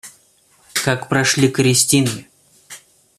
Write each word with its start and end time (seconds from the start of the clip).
Как 0.83 1.09
прошли 1.09 1.47
крестины? 1.47 2.25